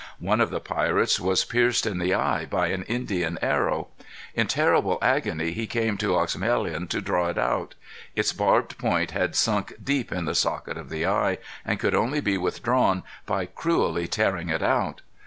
One 0.17 0.41
of 0.41 0.49
the 0.49 0.59
pirates 0.59 1.19
was 1.19 1.45
pierced 1.45 1.85
in 1.85 1.99
the 1.99 2.15
eye 2.15 2.47
by 2.47 2.69
an 2.69 2.81
Indian 2.85 3.37
arrow. 3.39 3.89
In 4.33 4.47
terrible 4.47 4.97
agony 4.99 5.51
he 5.51 5.67
came 5.67 5.95
to 5.97 6.15
Oexemelin 6.15 6.87
to 6.89 7.01
draw 7.01 7.27
it 7.27 7.37
out. 7.37 7.75
Its 8.15 8.33
barbed 8.33 8.79
point 8.79 9.11
had 9.11 9.35
sunk 9.35 9.75
deep 9.83 10.11
in 10.11 10.25
the 10.25 10.33
socket 10.33 10.75
of 10.79 10.89
the 10.89 11.05
eye, 11.05 11.37
and 11.63 11.79
could 11.79 11.93
only 11.93 12.19
be 12.19 12.35
withdrawn 12.35 13.03
by 13.27 13.45
cruelly 13.45 14.07
tearing 14.07 14.49
it 14.49 14.63
out. 14.63 15.01